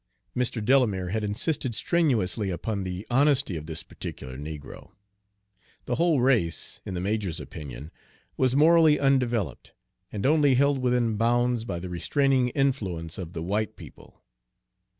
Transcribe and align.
Mr. 0.35 0.65
Delamere 0.65 1.09
had 1.09 1.23
insisted 1.23 1.75
strenuously 1.75 2.49
upon 2.49 2.83
the 2.83 3.05
honesty 3.11 3.55
of 3.55 3.67
this 3.67 3.83
particular 3.83 4.35
negro. 4.35 4.91
The 5.85 5.93
whole 5.97 6.21
race, 6.21 6.81
in 6.87 6.95
the 6.95 6.99
major's 6.99 7.39
opinion, 7.39 7.91
was 8.35 8.55
morally 8.55 8.99
undeveloped, 8.99 9.73
and 10.11 10.25
only 10.25 10.55
held 10.55 10.79
within 10.79 11.17
bounds 11.17 11.65
by 11.65 11.77
the 11.79 11.87
restraining 11.87 12.49
influence 12.49 13.19
of 13.19 13.33
the 13.33 13.43
white 13.43 13.75
people. 13.75 14.23